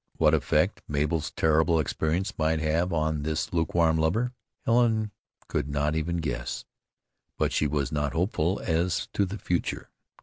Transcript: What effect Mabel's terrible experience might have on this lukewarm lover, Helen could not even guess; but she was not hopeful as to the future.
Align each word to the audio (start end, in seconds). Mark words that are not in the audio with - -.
What 0.17 0.33
effect 0.33 0.81
Mabel's 0.87 1.29
terrible 1.29 1.79
experience 1.79 2.33
might 2.39 2.59
have 2.59 2.91
on 2.91 3.21
this 3.21 3.53
lukewarm 3.53 3.99
lover, 3.99 4.33
Helen 4.65 5.11
could 5.47 5.69
not 5.69 5.95
even 5.95 6.17
guess; 6.17 6.65
but 7.37 7.51
she 7.51 7.67
was 7.67 7.91
not 7.91 8.13
hopeful 8.13 8.59
as 8.65 9.07
to 9.13 9.25
the 9.27 9.37
future. 9.37 9.91